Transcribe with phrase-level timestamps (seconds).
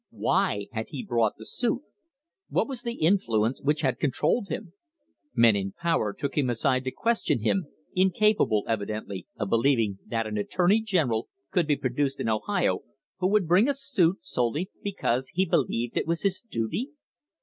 [0.09, 1.83] Why had he brought the suit?
[2.49, 4.73] What was the influence which had controlled him?
[5.35, 10.39] Men in power took him aside to question him, incapable, evidently, of believing that an
[10.39, 12.79] attorney general could be produced in Ohio
[13.19, 16.89] who would bring a suit solely because he believed it was his duty.